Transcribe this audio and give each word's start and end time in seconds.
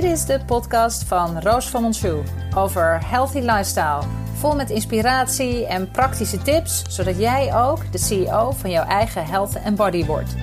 Dit 0.00 0.10
is 0.10 0.26
de 0.26 0.40
podcast 0.46 1.04
van 1.04 1.40
Roos 1.40 1.68
van 1.68 1.82
Monsou 1.82 2.22
over 2.56 3.08
healthy 3.08 3.38
lifestyle. 3.38 4.02
Vol 4.34 4.54
met 4.54 4.70
inspiratie 4.70 5.66
en 5.66 5.90
praktische 5.90 6.42
tips, 6.42 6.96
zodat 6.96 7.18
jij 7.18 7.54
ook 7.54 7.92
de 7.92 7.98
CEO 7.98 8.50
van 8.50 8.70
jouw 8.70 8.84
eigen 8.84 9.24
health 9.24 9.54
en 9.54 9.74
body 9.74 10.04
wordt. 10.04 10.34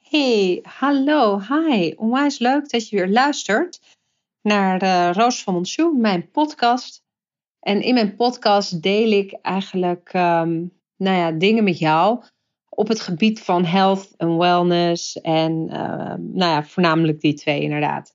Hey, 0.00 0.60
hallo, 0.62 1.40
hi. 1.40 1.92
Onwijs 1.96 2.38
leuk 2.38 2.70
dat 2.70 2.88
je 2.88 2.96
weer 2.96 3.08
luistert 3.08 3.80
naar 4.42 4.78
de 4.78 5.12
Roos 5.12 5.42
van 5.42 5.54
Monsou, 5.54 5.98
mijn 5.98 6.30
podcast. 6.30 7.02
En 7.60 7.82
in 7.82 7.94
mijn 7.94 8.16
podcast 8.16 8.82
deel 8.82 9.10
ik 9.10 9.32
eigenlijk 9.42 10.08
ehm, 10.12 10.64
nou 10.98 11.16
ja, 11.16 11.30
dingen 11.30 11.64
met 11.64 11.78
jou 11.78 12.22
op 12.68 12.88
het 12.88 13.00
gebied 13.00 13.40
van 13.40 13.64
health 13.64 14.14
en 14.16 14.38
wellness. 14.38 15.20
En 15.20 15.68
ehm, 15.70 16.18
nou 16.32 16.52
ja, 16.52 16.64
voornamelijk 16.64 17.20
die 17.20 17.34
twee 17.34 17.60
inderdaad. 17.60 18.14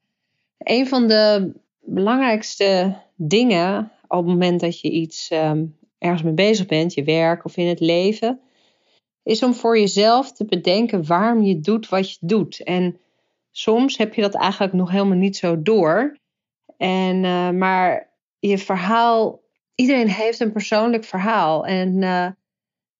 Een 0.57 0.87
van 0.87 1.07
de 1.07 1.51
belangrijkste 1.81 2.95
dingen 3.15 3.91
op 4.07 4.17
het 4.17 4.27
moment 4.27 4.59
dat 4.59 4.79
je 4.79 4.89
iets 4.89 5.29
ehm, 5.29 5.65
ergens 5.97 6.23
mee 6.23 6.33
bezig 6.33 6.65
bent, 6.65 6.93
je 6.93 7.03
werk 7.03 7.45
of 7.45 7.57
in 7.57 7.67
het 7.67 7.79
leven, 7.79 8.39
is 9.23 9.43
om 9.43 9.53
voor 9.53 9.79
jezelf 9.79 10.31
te 10.31 10.45
bedenken 10.45 11.05
waarom 11.05 11.41
je 11.41 11.59
doet 11.59 11.89
wat 11.89 12.11
je 12.11 12.17
doet. 12.19 12.63
En 12.63 12.97
soms 13.51 13.97
heb 13.97 14.13
je 14.13 14.21
dat 14.21 14.35
eigenlijk 14.35 14.73
nog 14.73 14.91
helemaal 14.91 15.17
niet 15.17 15.37
zo 15.37 15.61
door. 15.61 16.17
En, 16.77 17.23
uh, 17.23 17.49
maar 17.49 18.09
je 18.39 18.57
verhaal, 18.57 19.41
iedereen 19.75 20.09
heeft 20.09 20.39
een 20.39 20.51
persoonlijk 20.51 21.03
verhaal. 21.03 21.65
En 21.65 22.01
uh, 22.01 22.27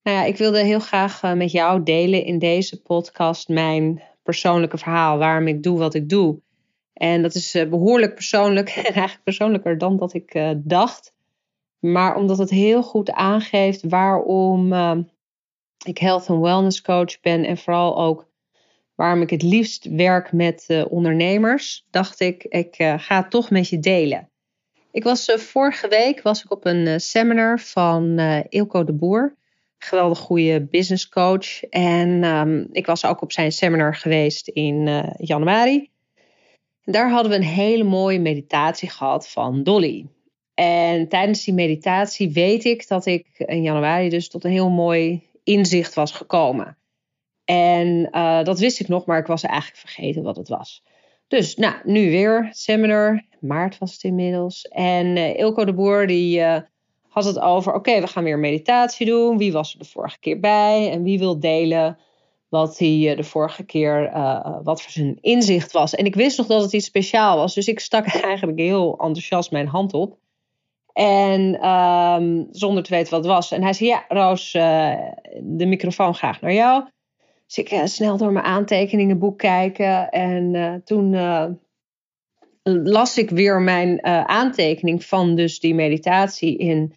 nou 0.04 0.18
ja, 0.18 0.24
ik 0.24 0.38
wilde 0.38 0.64
heel 0.64 0.80
graag 0.80 1.24
uh, 1.24 1.34
met 1.34 1.52
jou 1.52 1.84
delen 1.84 2.26
in 2.26 2.40
deze 2.40 2.82
podcast 2.82 3.48
mijn 3.48 4.02
persoonlijke 4.24 4.78
verhaal, 4.78 5.18
waarom 5.18 5.48
ik 5.48 5.64
doe 5.64 5.78
wat 5.78 5.94
ik 5.94 6.10
doe. 6.10 6.40
En 6.94 7.22
dat 7.22 7.36
is 7.36 7.52
behoorlijk 7.70 8.14
persoonlijk 8.14 8.70
en 8.76 8.84
eigenlijk 8.84 9.24
persoonlijker 9.24 9.78
dan 9.78 9.98
dat 9.98 10.14
ik 10.14 10.56
dacht. 10.58 11.14
Maar 11.80 12.16
omdat 12.16 12.38
het 12.38 12.50
heel 12.50 12.84
goed 12.84 13.12
aangeeft 13.12 13.84
waarom 13.84 14.74
ik 15.86 15.98
health 15.98 16.28
en 16.28 16.42
wellness 16.42 16.82
coach 16.82 17.20
ben 17.20 17.46
en 17.46 17.58
vooral 17.58 17.98
ook 17.98 18.28
waarom 18.96 19.22
ik 19.22 19.30
het 19.30 19.42
liefst 19.42 19.86
werk 19.86 20.32
met 20.32 20.86
ondernemers, 20.90 21.88
dacht 21.90 22.20
ik, 22.20 22.44
ik 22.44 22.76
ga 22.76 23.22
het 23.22 23.30
toch 23.30 23.50
met 23.50 23.70
je 23.70 23.80
delen. 23.80 24.30
Ik 24.92 25.04
was 25.04 25.34
vorige 25.36 25.88
week 25.88 26.22
was 26.22 26.44
ik 26.44 26.52
op 26.52 26.66
een 26.66 27.02
seminar 27.02 27.60
van 27.60 28.20
Ilko 28.50 28.84
de 28.84 28.94
Boer, 28.94 29.36
geweldig 29.84 30.20
goede 30.20 30.62
business 30.62 31.10
coach. 31.10 31.64
En 31.64 32.24
um, 32.24 32.68
ik 32.72 32.86
was 32.86 33.06
ook 33.06 33.22
op 33.22 33.32
zijn 33.32 33.52
seminar 33.52 33.96
geweest 33.96 34.48
in 34.48 35.06
januari. 35.18 35.90
En 36.84 36.92
daar 36.92 37.10
hadden 37.10 37.32
we 37.32 37.38
een 37.38 37.44
hele 37.44 37.84
mooie 37.84 38.20
meditatie 38.20 38.90
gehad 38.90 39.30
van 39.30 39.64
Dolly. 39.64 40.08
En 40.54 41.08
tijdens 41.08 41.44
die 41.44 41.54
meditatie 41.54 42.32
weet 42.32 42.64
ik 42.66 42.88
dat 42.88 43.06
ik 43.06 43.28
in 43.38 43.62
januari 43.62 44.10
dus 44.10 44.30
tot 44.30 44.44
een 44.44 44.52
heel 44.52 44.70
mooi 44.70 45.22
inzicht 45.44 45.94
was 45.94 46.12
gekomen. 46.12 46.78
En 47.46 48.10
uh, 48.12 48.44
dat 48.44 48.60
wist 48.60 48.80
ik 48.80 48.88
nog, 48.88 49.06
maar 49.06 49.20
ik 49.20 49.26
was 49.26 49.44
eigenlijk 49.44 49.80
vergeten 49.80 50.24
wat 50.24 50.36
het 50.36 50.48
was. 50.48 50.84
Dus 51.28 51.56
nou, 51.56 51.76
nu 51.84 52.10
weer 52.10 52.48
seminar. 52.52 53.26
Maart 53.40 53.78
was 53.78 53.94
het 53.94 54.04
inmiddels. 54.04 54.68
En 54.68 55.06
uh, 55.06 55.38
Ilko 55.38 55.66
de 55.66 55.74
Boer 55.74 56.08
die 56.08 56.42
had 57.14 57.26
het 57.26 57.40
over: 57.40 57.74
oké, 57.74 58.00
we 58.00 58.08
gaan 58.08 58.24
weer 58.24 58.40
meditatie 58.40 59.06
doen. 59.06 59.38
Wie 59.38 59.52
was 59.52 59.74
er 59.74 59.80
de 59.80 59.86
vorige 59.86 60.20
keer 60.20 60.40
bij? 60.40 60.92
En 60.92 61.04
wie 61.04 61.20
wil 61.20 61.40
delen 61.40 61.98
wat 62.50 62.78
hij 62.78 63.14
de 63.16 63.24
vorige 63.24 63.64
keer, 63.64 64.12
wat 64.64 64.82
voor 64.82 64.92
zijn 64.92 65.18
inzicht 65.22 65.72
was. 65.72 65.96
En 65.96 66.06
ik 66.06 66.16
wist 66.16 66.38
nog 66.38 66.48
dat 66.48 66.62
het 66.62 66.74
iets 66.74 66.86
speciaals 66.86 67.36
was. 67.36 67.54
Dus 67.54 67.68
ik 67.68 67.80
stak 67.80 68.06
eigenlijk 68.24 68.60
heel 68.60 68.92
enthousiast 68.92 69.52
mijn 69.52 69.68
hand 69.68 69.94
op. 69.94 70.18
En 70.94 71.70
um, 71.70 72.48
zonder 72.52 72.84
te 72.84 72.90
weten 72.90 73.12
wat 73.12 73.24
het 73.24 73.34
was. 73.34 73.52
En 73.52 73.64
hij 73.64 73.74
zei: 73.74 73.90
Ja, 73.90 74.06
Roos, 74.08 74.52
de 74.52 75.66
microfoon 75.66 76.16
graag 76.16 76.42
naar 76.42 76.54
jou. 76.54 76.84
Dus 77.46 77.58
ik 77.58 77.82
snel 77.84 78.18
door 78.18 78.32
mijn 78.32 78.46
aantekeningenboek 78.46 79.38
kijken. 79.38 80.10
En 80.10 80.82
toen 80.86 81.16
las 82.64 83.18
ik 83.18 83.30
weer 83.30 83.62
mijn 83.62 84.06
aantekening 84.28 85.06
van 85.06 85.36
dus 85.36 85.60
die 85.60 85.76
meditatie 85.76 86.58
in, 86.58 86.94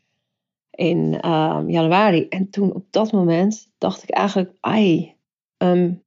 in 0.76 1.20
ehm, 1.20 1.69
januari. 1.69 2.28
En 2.28 2.50
toen 2.50 2.75
op 2.75 2.87
dat 2.91 3.12
moment 3.12 3.72
dacht 3.78 4.03
ik 4.03 4.10
eigenlijk, 4.10 4.53
ai, 4.60 5.14
um, 5.56 6.04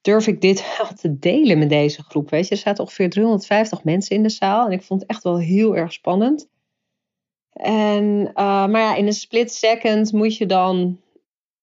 durf 0.00 0.26
ik 0.26 0.40
dit 0.40 0.76
wel 0.78 0.88
te 0.96 1.18
delen 1.18 1.58
met 1.58 1.68
deze 1.68 2.02
groep? 2.02 2.30
Weet 2.30 2.48
je, 2.48 2.54
er 2.54 2.60
zaten 2.60 2.84
ongeveer 2.84 3.10
350 3.10 3.84
mensen 3.84 4.16
in 4.16 4.22
de 4.22 4.28
zaal. 4.28 4.66
En 4.66 4.72
ik 4.72 4.82
vond 4.82 5.00
het 5.00 5.10
echt 5.10 5.22
wel 5.22 5.38
heel 5.38 5.76
erg 5.76 5.92
spannend. 5.92 6.48
En, 7.52 8.30
maar 8.34 8.78
ja, 8.78 8.94
in 8.94 9.06
een 9.06 9.12
split 9.12 9.52
second 9.52 10.12
moet 10.12 10.36
je 10.36 10.46
dan 10.46 11.00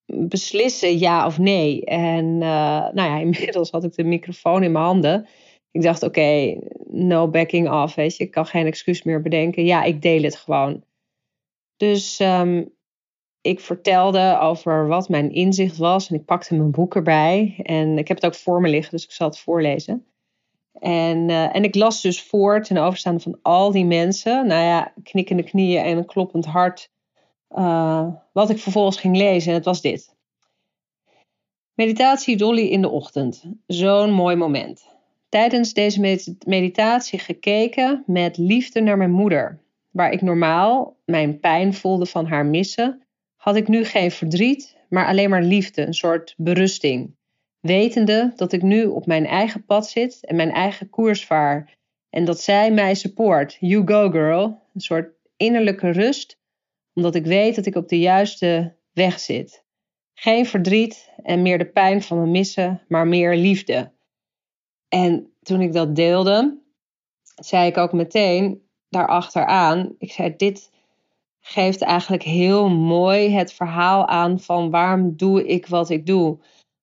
beslissen 0.06 1.00
ja 1.00 1.26
of 1.26 1.38
nee. 1.38 1.86
En 1.86 2.26
uh, 2.26 2.90
nou 2.92 3.02
ja, 3.02 3.18
inmiddels 3.28 3.72
had 3.72 3.84
ik 3.84 3.96
de 3.96 4.04
microfoon 4.04 4.64
in 4.64 4.72
mijn 4.72 4.86
handen. 4.86 5.28
Ik 5.72 5.82
dacht, 5.82 6.04
oké, 6.04 6.60
no 6.88 7.28
backing 7.28 7.72
off, 7.72 7.96
weet 7.96 8.18
je. 8.18 8.24
Ik 8.24 8.32
kan 8.32 8.46
geen 8.46 8.66
excuus 8.66 9.04
meer 9.04 9.22
bedenken. 9.22 9.66
Ja, 9.66 9.84
ik 9.84 10.02
deel 10.02 10.24
het 10.24 10.36
gewoon. 10.36 10.84
Dus 11.82 12.20
um, 12.20 12.74
ik 13.42 13.60
vertelde 13.60 14.38
over 14.40 14.88
wat 14.88 15.10
mijn 15.10 15.32
inzicht 15.32 15.78
was. 15.78 16.10
En 16.10 16.16
ik 16.16 16.26
pakte 16.26 16.56
mijn 16.56 16.72
boek 16.72 16.96
erbij. 16.96 17.60
En 17.64 17.98
ik 17.98 18.08
heb 18.08 18.18
het 18.18 18.26
ook 18.26 18.36
voor 18.36 18.62
me 18.62 18.70
liggen, 18.70 18.92
dus 18.92 19.04
ik 19.04 19.12
zal 19.12 19.28
het 19.28 19.40
voorlezen. 19.40 20.06
En, 20.80 21.30
uh, 21.30 21.56
en 21.56 21.64
ik 21.64 21.76
las 21.76 22.02
dus 22.02 22.24
voor 22.24 22.64
ten 22.64 22.78
overstaande 22.78 23.20
van 23.20 23.40
al 23.42 23.72
die 23.72 23.86
mensen. 23.86 24.48
Nou 24.48 24.64
ja, 24.64 24.94
knikkende 25.04 25.44
knieën 25.44 25.84
en 25.84 25.98
een 25.98 26.06
kloppend 26.06 26.46
hart 26.46 26.92
uh, 27.50 28.08
wat 28.32 28.50
ik 28.50 28.58
vervolgens 28.58 28.98
ging 28.98 29.18
lezen. 29.18 29.50
En 29.50 29.56
het 29.56 29.66
was 29.66 29.82
dit. 29.82 30.16
Meditatie 31.74 32.38
Dolly 32.38 32.68
in 32.68 32.82
de 32.82 32.90
ochtend. 32.90 33.44
Zo'n 33.68 34.14
mooi 34.14 34.36
moment. 34.36 34.90
Tijdens 35.30 35.74
deze 35.74 36.36
meditatie 36.46 37.20
gekeken 37.20 38.04
met 38.06 38.38
liefde 38.38 38.82
naar 38.82 38.98
mijn 38.98 39.12
moeder. 39.12 39.61
Waar 39.92 40.12
ik 40.12 40.22
normaal 40.22 40.98
mijn 41.06 41.40
pijn 41.40 41.74
voelde 41.74 42.06
van 42.06 42.26
haar 42.26 42.46
missen, 42.46 43.06
had 43.36 43.56
ik 43.56 43.68
nu 43.68 43.84
geen 43.86 44.12
verdriet, 44.12 44.78
maar 44.90 45.08
alleen 45.08 45.30
maar 45.30 45.44
liefde, 45.44 45.82
een 45.82 45.94
soort 45.94 46.34
berusting. 46.38 47.16
Wetende 47.60 48.32
dat 48.36 48.52
ik 48.52 48.62
nu 48.62 48.86
op 48.86 49.06
mijn 49.06 49.26
eigen 49.26 49.66
pad 49.66 49.90
zit 49.90 50.26
en 50.26 50.36
mijn 50.36 50.52
eigen 50.52 50.90
koers 50.90 51.26
vaar. 51.26 51.78
En 52.10 52.26
dat 52.26 52.42
zij 52.42 52.72
mij 52.72 52.96
support. 52.96 53.58
You 53.60 53.88
go 53.88 54.10
girl. 54.10 54.62
Een 54.74 54.82
soort 54.82 55.14
innerlijke 55.38 55.90
rust 55.90 56.40
omdat 56.94 57.16
ik 57.16 57.26
weet 57.26 57.56
dat 57.56 57.66
ik 57.66 57.76
op 57.76 57.90
de 57.90 58.00
juiste 58.00 58.76
weg 58.94 59.20
zit. 59.20 59.64
Geen 60.14 60.46
verdriet 60.46 61.12
en 61.24 61.42
meer 61.42 61.58
de 61.58 61.66
pijn 61.66 62.02
van 62.02 62.20
me 62.20 62.26
missen, 62.26 62.82
maar 62.88 63.08
meer 63.08 63.36
liefde. 63.36 63.92
En 64.88 65.34
toen 65.42 65.62
ik 65.62 65.74
dat 65.74 65.96
deelde, 65.96 66.62
zei 67.24 67.68
ik 67.68 67.78
ook 67.78 67.94
meteen 67.94 68.70
daarachteraan, 68.92 69.96
ik 69.98 70.12
zei 70.12 70.36
dit 70.36 70.72
geeft 71.42 71.82
eigenlijk 71.82 72.24
heel 72.24 72.70
mooi 72.70 73.30
het 73.30 73.54
verhaal 73.54 74.08
aan 74.08 74.40
van 74.40 74.70
waarom 74.70 75.18
doe 75.18 75.48
ik 75.48 75.68
wat 75.68 75.90
ik 75.90 76.06
doe. 76.06 76.38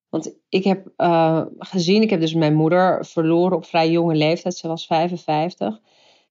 Want 0.09 0.35
ik 0.49 0.63
heb 0.63 0.87
uh, 0.97 1.45
gezien, 1.57 2.01
ik 2.01 2.09
heb 2.09 2.19
dus 2.19 2.33
mijn 2.33 2.55
moeder 2.55 3.05
verloren 3.05 3.57
op 3.57 3.65
vrij 3.65 3.91
jonge 3.91 4.15
leeftijd, 4.15 4.55
ze 4.55 4.67
was 4.67 4.85
55. 4.85 5.79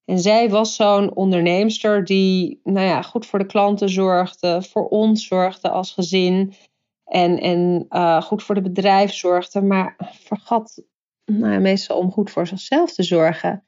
En 0.04 0.18
zij 0.18 0.50
was 0.50 0.74
zo'n 0.74 1.14
onderneemster 1.14 2.04
die 2.04 2.60
nou 2.64 2.86
ja, 2.86 3.02
goed 3.02 3.26
voor 3.26 3.38
de 3.38 3.46
klanten 3.46 3.88
zorgde, 3.88 4.62
voor 4.62 4.88
ons 4.88 5.26
zorgde 5.26 5.70
als 5.70 5.92
gezin. 5.92 6.54
En, 7.04 7.38
en 7.40 7.86
uh, 7.90 8.22
goed 8.22 8.42
voor 8.42 8.54
het 8.54 8.64
bedrijf 8.64 9.12
zorgde, 9.12 9.62
maar 9.62 9.96
vergat 10.12 10.82
nou 11.24 11.52
ja, 11.52 11.58
meestal 11.58 11.98
om 11.98 12.12
goed 12.12 12.30
voor 12.30 12.46
zichzelf 12.46 12.92
te 12.92 13.02
zorgen. 13.02 13.67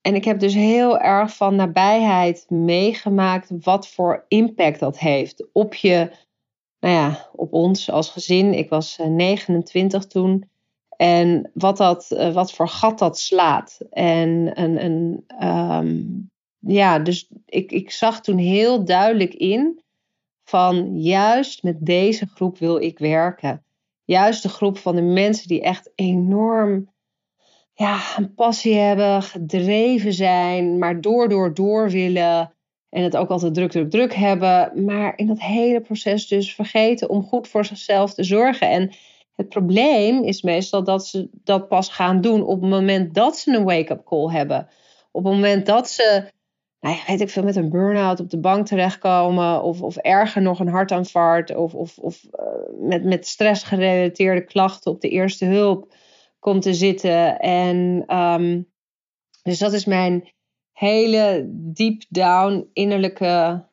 En 0.00 0.14
ik 0.14 0.24
heb 0.24 0.38
dus 0.38 0.54
heel 0.54 0.98
erg 0.98 1.36
van 1.36 1.54
nabijheid 1.54 2.46
meegemaakt 2.48 3.50
wat 3.60 3.88
voor 3.88 4.24
impact 4.28 4.80
dat 4.80 4.98
heeft 4.98 5.46
op 5.52 5.74
je, 5.74 6.10
nou 6.80 6.94
ja, 6.94 7.28
op 7.32 7.52
ons 7.52 7.90
als 7.90 8.10
gezin. 8.10 8.54
Ik 8.54 8.68
was 8.68 8.96
29 8.96 10.02
eh, 10.02 10.08
toen. 10.08 10.48
En 10.96 11.50
wat, 11.54 11.76
dat, 11.76 12.10
eh, 12.10 12.32
wat 12.32 12.52
voor 12.52 12.68
gat 12.68 12.98
dat 12.98 13.18
slaat. 13.18 13.80
En, 13.90 14.54
en, 14.54 15.24
um, 15.42 16.30
ja, 16.58 16.98
dus 16.98 17.28
ik, 17.46 17.72
ik 17.72 17.90
zag 17.90 18.20
toen 18.20 18.38
heel 18.38 18.84
duidelijk 18.84 19.34
in 19.34 19.82
van 20.44 21.00
juist 21.00 21.62
met 21.62 21.86
deze 21.86 22.26
groep 22.26 22.58
wil 22.58 22.76
ik 22.76 22.98
werken. 22.98 23.64
Juist 24.04 24.42
de 24.42 24.48
groep 24.48 24.78
van 24.78 24.94
de 24.94 25.02
mensen 25.02 25.48
die 25.48 25.62
echt 25.62 25.92
enorm 25.94 26.90
ja, 27.80 28.00
een 28.16 28.34
passie 28.34 28.74
hebben, 28.74 29.22
gedreven 29.22 30.12
zijn, 30.12 30.78
maar 30.78 31.00
door, 31.00 31.28
door, 31.28 31.54
door 31.54 31.90
willen. 31.90 32.52
En 32.90 33.02
het 33.02 33.16
ook 33.16 33.28
altijd 33.28 33.54
druk, 33.54 33.70
druk, 33.70 33.90
druk 33.90 34.14
hebben. 34.14 34.84
Maar 34.84 35.12
in 35.16 35.26
dat 35.26 35.40
hele 35.40 35.80
proces 35.80 36.28
dus 36.28 36.54
vergeten 36.54 37.08
om 37.08 37.22
goed 37.22 37.48
voor 37.48 37.64
zichzelf 37.64 38.14
te 38.14 38.24
zorgen. 38.24 38.70
En 38.70 38.90
het 39.36 39.48
probleem 39.48 40.22
is 40.22 40.42
meestal 40.42 40.84
dat 40.84 41.06
ze 41.06 41.28
dat 41.32 41.68
pas 41.68 41.88
gaan 41.88 42.20
doen 42.20 42.42
op 42.42 42.60
het 42.60 42.70
moment 42.70 43.14
dat 43.14 43.36
ze 43.36 43.56
een 43.56 43.64
wake-up 43.64 44.04
call 44.04 44.32
hebben. 44.32 44.68
Op 45.10 45.24
het 45.24 45.32
moment 45.32 45.66
dat 45.66 45.90
ze, 45.90 46.24
nou 46.80 46.96
ja, 46.96 47.02
weet 47.06 47.20
ik 47.20 47.30
veel, 47.30 47.42
met 47.42 47.56
een 47.56 47.70
burn-out 47.70 48.20
op 48.20 48.30
de 48.30 48.40
bank 48.40 48.66
terechtkomen. 48.66 49.62
Of, 49.62 49.82
of 49.82 49.96
erger 49.96 50.42
nog 50.42 50.60
een 50.60 50.68
hartaanvaart. 50.68 51.56
Of, 51.56 51.74
of, 51.74 51.98
of 51.98 52.24
uh, 52.40 52.88
met, 52.88 53.04
met 53.04 53.26
stressgerelateerde 53.26 54.44
klachten 54.44 54.90
op 54.90 55.00
de 55.00 55.08
eerste 55.08 55.44
hulp 55.44 55.92
komt 56.40 56.62
te 56.62 56.74
zitten. 56.74 57.38
En 57.38 58.04
um, 58.16 58.68
dus 59.42 59.58
dat 59.58 59.72
is 59.72 59.84
mijn 59.84 60.28
hele 60.72 61.44
deep 61.52 62.02
down 62.08 62.70
innerlijke, 62.72 63.64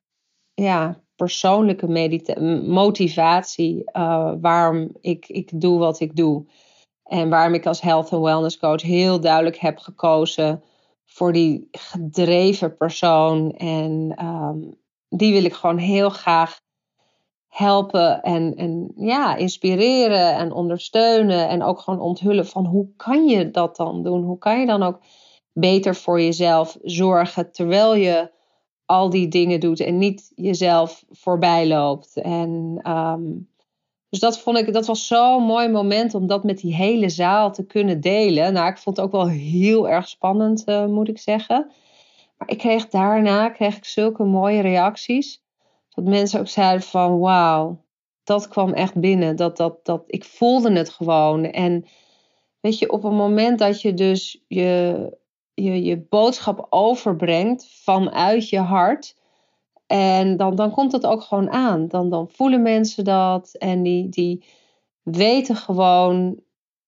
ja, 0.54 1.02
persoonlijke 1.16 1.88
motivatie 2.68 3.84
uh, 3.94 4.34
waarom 4.42 4.90
ik, 5.02 5.28
ik 5.28 5.62
doe 5.62 5.80
wat 5.80 6.00
ik 6.00 6.16
doe. 6.16 6.46
En 7.04 7.30
waarom 7.30 7.54
ik 7.54 7.66
als 7.66 7.82
health 7.82 8.14
and 8.14 8.24
wellness 8.24 8.58
coach 8.58 8.82
heel 8.82 9.20
duidelijk 9.20 9.58
heb 9.58 9.78
gekozen 9.78 10.64
voor 11.06 11.34
die 11.34 11.68
gedreven 11.72 12.78
persoon. 12.78 13.52
En 13.52 14.26
um, 14.26 14.78
die 15.10 15.34
wil 15.34 15.44
ik 15.44 15.54
gewoon 15.54 15.78
heel 15.78 16.10
graag 16.10 16.60
helpen 17.48 18.22
en, 18.22 18.56
en 18.56 18.92
ja, 18.96 19.36
inspireren 19.36 20.36
en 20.36 20.52
ondersteunen. 20.52 21.50
En 21.50 21.64
ook 21.64 21.80
gewoon 21.80 22.00
onthullen 22.00 22.46
van 22.46 22.66
hoe 22.66 22.88
kan 22.96 23.26
je 23.26 23.52
dat 23.52 23.76
dan 23.76 24.04
doen? 24.04 24.24
Hoe 24.24 24.38
kan 24.38 24.60
je 24.60 24.66
dan 24.66 24.84
ook 24.84 25.00
beter 25.54 25.96
voor 25.96 26.22
jezelf 26.22 26.78
zorgen 26.82 27.52
terwijl 27.52 27.96
je 27.96 28.32
al 28.86 29.10
die 29.10 29.28
dingen 29.28 29.60
doet 29.60 29.80
en 29.80 29.98
niet 29.98 30.32
jezelf 30.36 31.06
voorbij 31.10 31.68
loopt. 31.68 32.18
En 32.18 32.82
um, 32.92 33.50
dus 34.10 34.20
dat 34.20 34.40
vond 34.40 34.58
ik, 34.58 34.74
dat 34.74 34.86
was 34.86 35.08
zo'n 35.08 35.44
mooi 35.44 35.68
moment 35.70 36.14
om 36.14 36.28
dat 36.28 36.44
met 36.44 36.58
die 36.58 36.76
hele 36.76 37.10
zaal 37.10 37.52
te 37.52 37.66
kunnen 37.66 38.02
delen. 38.02 38.54
Nou, 38.54 38.70
ik 38.70 38.78
vond 38.78 38.98
het 38.98 39.06
ook 39.06 39.12
wel 39.12 39.28
heel 39.28 39.90
erg 39.90 40.08
spannend, 40.08 40.64
uh, 40.66 40.86
moet 40.86 41.08
ik 41.08 41.20
zeggen. 41.20 41.72
Maar 42.38 42.50
ik 42.50 42.58
kreeg 42.58 42.90
daarna 42.90 43.50
kreeg 43.50 43.78
ik 43.78 43.86
zulke 43.86 44.24
mooie 44.24 44.62
reacties. 44.62 45.44
Dat 45.98 46.06
mensen 46.06 46.40
ook 46.40 46.48
zeiden 46.48 46.82
van 46.82 47.20
wauw, 47.20 47.84
dat 48.24 48.48
kwam 48.48 48.74
echt 48.74 49.00
binnen. 49.00 49.36
Dat, 49.36 49.58
dat, 49.58 49.86
dat, 49.86 50.04
ik 50.08 50.24
voelde 50.24 50.72
het 50.72 50.90
gewoon. 50.90 51.46
En 51.46 51.86
weet 52.60 52.80
je, 52.80 52.92
op 52.92 53.04
het 53.04 53.14
moment 53.14 53.60
dat 53.60 53.82
je 53.82 53.94
dus 53.94 54.44
je 54.48 55.10
je, 55.64 55.84
je 55.84 55.98
boodschap 56.10 56.68
overbrengt 56.70 57.68
vanuit 57.84 58.50
je 58.50 58.60
hart. 58.60 59.16
En 59.88 60.38
dan, 60.38 60.56
dan 60.56 60.72
komt 60.72 60.92
het 60.92 61.06
ook 61.06 61.22
gewoon 61.22 61.50
aan. 61.50 61.88
Dan, 61.88 62.10
dan 62.10 62.30
voelen 62.30 62.62
mensen 62.62 63.04
dat 63.04 63.56
en 63.56 63.84
die, 63.84 64.10
die 64.10 64.46
weten 65.04 65.56
gewoon 65.56 66.40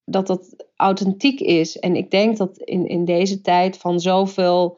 dat 0.06 0.28
dat 0.28 0.66
authentiek 0.76 1.40
is. 1.40 1.80
En 1.80 1.96
ik 1.96 2.12
denk 2.12 2.38
dat 2.38 2.58
in, 2.58 2.88
in 2.88 3.06
deze 3.06 3.42
tijd 3.42 3.78
van 3.78 4.00
zoveel, 4.00 4.78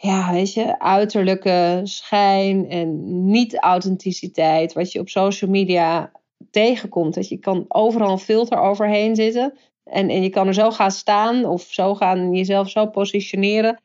ja, 0.00 0.32
weet 0.32 0.54
je, 0.54 0.78
uiterlijke 0.78 1.80
schijn 1.84 2.70
en 2.70 3.24
niet-authenticiteit, 3.30 4.72
wat 4.72 4.92
je 4.92 5.00
op 5.00 5.08
social 5.08 5.50
media 5.50 6.12
tegenkomt, 6.50 7.14
dat 7.14 7.28
je 7.28 7.38
kan 7.38 7.64
overal 7.68 8.10
een 8.10 8.18
filter 8.18 8.58
overheen 8.58 9.16
zitten. 9.16 9.58
En, 9.84 10.08
en 10.08 10.22
je 10.22 10.28
kan 10.28 10.46
er 10.46 10.54
zo 10.54 10.70
gaan 10.70 10.90
staan 10.90 11.44
of 11.44 11.62
zo 11.62 11.94
gaan 11.94 12.32
jezelf 12.32 12.70
zo 12.70 12.86
positioneren 12.86 13.80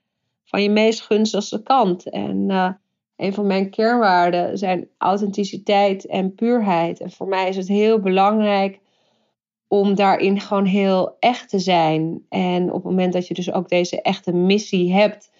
van 0.46 0.62
je 0.62 0.70
meest 0.70 1.02
gunstigste 1.02 1.64
kant. 1.64 2.10
En 2.10 2.50
uh, 2.50 2.70
een 3.16 3.34
van 3.34 3.48
mijn 3.48 3.70
kernwaarden 3.70 4.58
zijn 4.58 4.88
authenticiteit 4.98 6.06
en 6.06 6.36
puurheid. 6.36 7.00
En 7.00 7.12
voor 7.12 7.28
mij 7.28 7.50
is 7.50 7.56
het 7.56 7.68
heel 7.68 8.00
belangrijk 8.00 8.80
om 9.68 9.96
daarin 9.96 10.40
gewoon 10.40 10.66
heel 10.66 11.16
echt 11.20 11.50
te 11.50 11.60
zijn. 11.60 12.26
En 12.30 12.64
op 12.68 12.74
het 12.74 12.84
moment 12.84 13.14
dat 13.14 13.28
je 13.28 13.34
dus 13.34 13.52
ook 13.52 13.70
deze 13.70 14.02
echte 14.02 14.32
missie 14.32 14.94
hebt, 14.94 15.32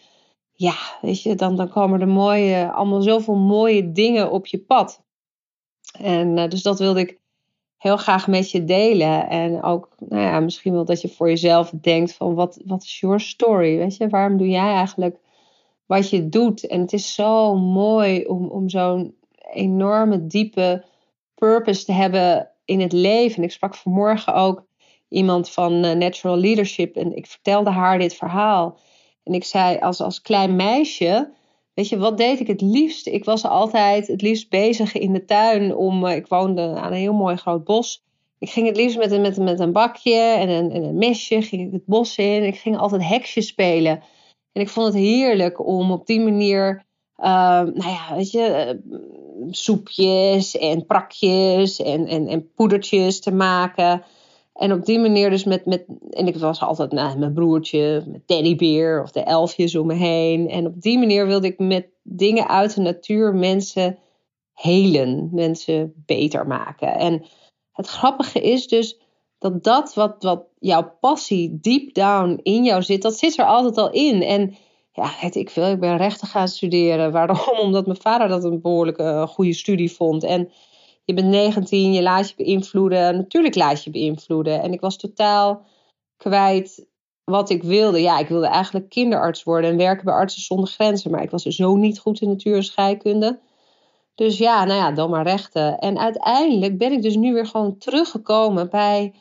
ja, 0.54 0.76
weet 1.02 1.22
je, 1.22 1.36
dan, 1.36 1.56
dan 1.56 1.70
komen 1.70 2.02
er 2.02 2.08
mooie, 2.08 2.72
allemaal 2.72 3.02
zoveel 3.02 3.36
mooie 3.36 3.92
dingen 3.92 4.32
op 4.32 4.46
je 4.46 4.60
pad. 4.60 5.04
En 6.00 6.38
uh, 6.38 6.48
dus 6.48 6.62
dat 6.62 6.80
wilde 6.80 7.00
ik 7.00 7.20
heel 7.78 7.98
graag 7.98 8.28
met 8.28 8.52
je 8.52 8.64
delen. 8.64 9.30
En 9.30 9.64
ook, 9.64 9.90
nou 10.00 10.22
ja, 10.22 10.40
misschien 10.40 10.74
wel 10.74 10.86
dat 10.86 11.02
je 11.02 11.10
voor 11.10 11.28
jezelf 11.28 11.70
denkt 11.70 12.14
van 12.14 12.34
wat, 12.34 12.62
wat 12.66 12.84
is 12.84 13.00
your 13.00 13.20
story? 13.20 13.78
Weet 13.78 13.98
je, 13.98 14.10
waarom 14.10 14.38
doe 14.38 14.50
jij 14.50 14.74
eigenlijk 14.74 15.18
wat 15.86 16.10
je 16.10 16.30
doet? 16.30 16.68
En 16.68 16.82
het 16.82 16.94
is 16.94 17.14
zo 17.14 17.56
mooi 17.56 18.26
om, 18.26 18.48
om 18.48 18.70
zo'n 18.70 19.16
enorme, 19.52 20.28
diepe 20.28 20.86
purpose 21.36 21.86
te 21.86 21.92
hebben 21.92 22.50
in 22.66 22.80
het 22.80 22.92
leven. 22.92 23.38
En 23.38 23.44
ik 23.44 23.52
sprak 23.52 23.76
vanmorgen 23.76 24.34
ook 24.34 24.66
iemand 25.08 25.50
van 25.50 25.86
uh, 25.86 25.92
Natural 25.92 26.38
Leadership 26.38 26.96
en 26.96 27.16
ik 27.16 27.28
vertelde 27.28 27.70
haar 27.70 28.00
dit 28.00 28.14
verhaal. 28.14 28.80
En 29.24 29.34
ik 29.34 29.44
zei, 29.44 29.80
als, 29.80 30.02
als 30.02 30.22
klein 30.22 30.56
meisje 30.56 31.32
Weet 31.74 31.90
je, 31.90 31.98
wat 31.98 32.18
deed 32.18 32.40
ik 32.40 32.48
het 32.48 32.62
liefst? 32.62 33.08
Ik 33.08 33.26
was 33.26 33.46
altijd 33.46 34.08
het 34.08 34.22
liefst 34.22 34.50
bezig 34.50 34.94
in 34.94 35.14
de 35.14 35.26
tuin. 35.26 35.76
Om, 35.76 36.06
uh, 36.06 36.16
ik 36.16 36.28
woonde 36.28 36.62
aan 36.62 36.92
een 36.92 36.98
heel 36.98 37.14
mooi 37.14 37.36
groot 37.36 37.64
bos. 37.64 38.04
Ik 38.40 38.50
ging 38.50 38.68
het 38.68 38.78
liefst 38.78 38.98
met, 38.98 39.12
een, 39.12 39.22
met, 39.22 39.38
met 39.38 39.60
een 39.60 39.72
bakje 39.72 40.16
en 40.16 40.50
een, 40.50 40.72
en 40.72 40.84
een 40.84 40.98
mesje 40.98 41.42
ging 41.42 41.68
ik 41.68 41.72
het 41.72 41.86
bos 41.86 42.18
in. 42.18 42.44
Ik 42.44 42.58
ging 42.58 42.78
altijd 42.78 43.08
hekjes 43.08 43.48
spelen. 43.48 44.04
En 44.52 44.62
ik 44.62 44.70
vond 44.70 44.86
het 44.86 44.96
heerlijk 44.96 45.66
om 45.66 45.92
op 45.92 46.06
die 46.06 46.20
manier, 46.20 46.86
uh, 47.18 47.26
nou 47.62 47.90
ja, 47.90 48.16
weet 48.16 48.32
je, 48.32 48.80
uh, 48.90 49.02
soepjes 49.52 50.58
en 50.58 50.86
prakjes 50.86 51.82
en, 51.82 52.08
en, 52.08 52.28
en 52.28 52.52
poedertjes 52.54 53.20
te 53.20 53.32
maken. 53.32 54.04
En 54.54 54.72
op 54.72 54.86
die 54.86 55.00
manier 55.00 55.30
dus 55.30 55.44
met, 55.44 55.66
met 55.66 55.86
en 56.10 56.28
ik 56.28 56.38
was 56.38 56.62
altijd 56.62 56.92
nou, 56.92 57.18
mijn 57.18 57.34
broertje, 57.34 58.04
met 58.08 58.28
teddybeer 58.28 59.02
of 59.02 59.12
de 59.12 59.24
elfjes 59.24 59.76
om 59.76 59.88
me 59.88 59.94
heen. 59.94 60.50
En 60.50 60.68
op 60.68 60.82
die 60.82 61.00
manier 61.00 61.28
wilde 61.28 61.48
ik 61.48 61.60
met 61.60 61.88
dingen 62.04 62.48
uit 62.48 62.76
de 62.76 62.82
natuur 62.82 63.36
mensen 63.36 63.98
helen, 64.54 65.30
mensen 65.32 65.94
beter 66.06 66.48
maken. 66.48 66.96
En 66.96 67.24
het 67.72 67.88
grappige 67.88 68.42
is 68.42 68.68
dus 68.68 69.00
dat 69.40 69.64
dat 69.64 69.94
wat, 69.94 70.24
wat 70.24 70.44
jouw 70.60 70.98
passie 71.00 71.60
deep 71.62 71.94
down 71.94 72.40
in 72.44 72.64
jou 72.64 72.82
zit, 72.82 73.02
dat 73.02 73.18
zit 73.18 73.38
er 73.38 73.46
altijd 73.46 73.78
al 73.78 73.92
in. 73.92 74.22
En 74.22 74.56
ja, 74.92 75.12
weet 75.22 75.36
ik 75.36 75.50
veel, 75.50 75.72
ik 75.72 75.80
ben 75.80 75.98
rechten 75.98 76.28
gaan 76.28 76.48
studeren. 76.48 77.12
Waarom? 77.12 77.60
Omdat 77.66 77.86
mijn 77.86 78.02
vader 78.02 78.28
dat 78.28 78.44
een 78.44 78.62
behoorlijke 78.62 79.04
uh, 79.04 79.28
goede 79.28 79.54
studie 79.54 79.92
vond. 79.92 80.24
En 80.24 80.52
je 81.06 81.14
bent 81.14 81.28
19, 81.28 81.94
je 81.94 82.02
laat 82.02 82.30
je 82.30 82.36
beïnvloeden. 82.36 83.16
Natuurlijk 83.16 83.56
laat 83.56 83.84
je 83.84 83.90
beïnvloeden. 83.90 84.62
En 84.62 84.74
ik 84.74 84.82
was 84.82 84.98
totaal 84.98 85.66
kwijt 86.18 86.86
wat 87.24 87.50
ik 87.50 87.64
wilde. 87.64 88.02
Ja, 88.02 88.20
ik 88.20 88.28
wilde 88.28 88.48
eigenlijk 88.48 88.90
kinderarts 88.90 89.44
worden 89.44 89.70
en 89.70 89.78
werken 89.78 90.06
bij 90.06 90.14
Artsen 90.14 90.42
zonder 90.42 90.70
Grenzen. 90.70 91.12
Maar 91.12 91.24
ik 91.24 91.32
was 91.32 91.44
zo 91.44 91.76
niet 91.76 92.00
goed 92.00 92.22
in 92.22 92.30
natuur- 92.30 92.56
en 92.56 92.64
scheikunde. 92.64 93.40
Dus 94.16 94.38
ja, 94.38 94.66
nou 94.66 94.80
ja, 94.80 94.92
dan 94.92 95.10
maar 95.10 95.24
rechten. 95.24 95.80
En 95.80 95.98
uiteindelijk 95.98 96.78
ben 96.78 96.92
ik 96.92 97.02
dus 97.02 97.16
nu 97.16 97.34
weer 97.34 97.46
gewoon 97.46 97.78
teruggekomen 97.78 98.70
bij 98.70 99.14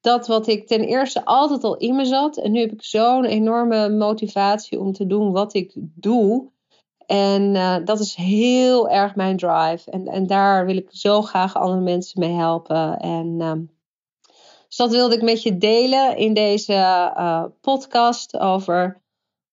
dat 0.00 0.26
wat 0.26 0.46
ik 0.46 0.66
ten 0.66 0.80
eerste 0.80 1.24
altijd 1.24 1.64
al 1.64 1.76
in 1.76 1.96
me 1.96 2.04
zat. 2.04 2.36
En 2.36 2.52
nu 2.52 2.60
heb 2.60 2.72
ik 2.72 2.82
zo'n 2.82 3.24
enorme 3.24 3.88
motivatie 3.88 4.80
om 4.80 4.92
te 4.92 5.06
doen 5.06 5.32
wat 5.32 5.54
ik 5.54 5.72
doe. 5.76 6.52
En 7.06 7.54
uh, 7.54 7.76
dat 7.84 8.00
is 8.00 8.14
heel 8.14 8.88
erg 8.88 9.14
mijn 9.14 9.36
drive. 9.36 9.90
En, 9.90 10.06
en 10.06 10.26
daar 10.26 10.66
wil 10.66 10.76
ik 10.76 10.88
zo 10.90 11.22
graag 11.22 11.56
andere 11.56 11.80
mensen 11.80 12.20
mee 12.20 12.32
helpen. 12.32 12.98
En 12.98 13.36
uh, 13.40 13.52
dus 14.68 14.76
dat 14.76 14.90
wilde 14.90 15.14
ik 15.14 15.22
met 15.22 15.42
je 15.42 15.58
delen 15.58 16.16
in 16.16 16.34
deze 16.34 16.72
uh, 17.16 17.44
podcast 17.60 18.38
over 18.38 19.02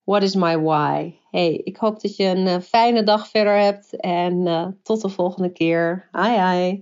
What 0.04 0.24
is 0.24 0.36
my 0.36 0.60
why? 0.60 1.14
Hey, 1.30 1.62
ik 1.64 1.78
hoop 1.78 2.02
dat 2.02 2.16
je 2.16 2.24
een 2.24 2.48
uh, 2.48 2.56
fijne 2.60 3.04
dag 3.04 3.28
verder 3.28 3.58
hebt. 3.58 3.96
En 3.96 4.80
tot 4.84 5.02
de 5.02 5.10
volgende 5.10 5.52
keer. 5.52 6.10
Hi, 6.12 6.30
hi. 6.30 6.80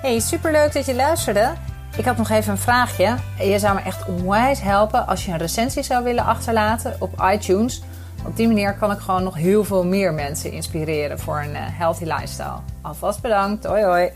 Hey, 0.00 0.18
superleuk 0.18 0.72
dat 0.72 0.86
je 0.86 0.94
luisterde. 0.94 1.73
Ik 1.96 2.04
had 2.04 2.16
nog 2.16 2.30
even 2.30 2.52
een 2.52 2.58
vraagje. 2.58 3.16
Je 3.38 3.58
zou 3.58 3.74
me 3.74 3.80
echt 3.80 4.06
onwijs 4.06 4.60
helpen 4.60 5.06
als 5.06 5.24
je 5.24 5.32
een 5.32 5.38
recensie 5.38 5.82
zou 5.82 6.04
willen 6.04 6.24
achterlaten 6.24 6.96
op 6.98 7.28
iTunes. 7.32 7.82
Op 8.26 8.36
die 8.36 8.46
manier 8.46 8.74
kan 8.74 8.90
ik 8.90 8.98
gewoon 8.98 9.22
nog 9.22 9.34
heel 9.34 9.64
veel 9.64 9.84
meer 9.84 10.14
mensen 10.14 10.52
inspireren 10.52 11.18
voor 11.18 11.40
een 11.40 11.54
healthy 11.54 12.04
lifestyle. 12.04 12.58
Alvast 12.80 13.20
bedankt. 13.20 13.64
Hoi 13.64 13.84
hoi. 13.84 14.10